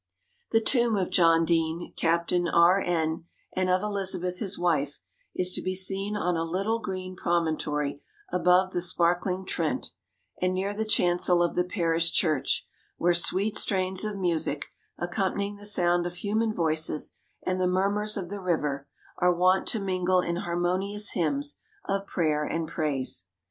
[0.49, 4.99] The tomb of John Deane, Captain RN, and of Elizabeth his wife,
[5.35, 8.01] is to be seen on a little green promontory
[8.31, 9.91] above the sparkling Trent
[10.41, 12.65] and near the chancel of the parish church,
[12.97, 17.13] where sweet strains of music, accompanying the sound of human voices
[17.45, 18.87] and the murmurs of the river,
[19.19, 23.27] are wont to mingle in harmonious hymns of prayer and praise.